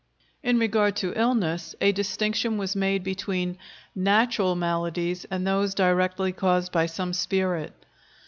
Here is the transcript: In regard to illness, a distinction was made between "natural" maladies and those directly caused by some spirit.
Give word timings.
In 0.41 0.57
regard 0.57 0.95
to 0.95 1.13
illness, 1.15 1.75
a 1.79 1.91
distinction 1.91 2.57
was 2.57 2.75
made 2.75 3.03
between 3.03 3.59
"natural" 3.93 4.55
maladies 4.55 5.27
and 5.29 5.45
those 5.45 5.75
directly 5.75 6.31
caused 6.31 6.71
by 6.71 6.87
some 6.87 7.13
spirit. 7.13 7.75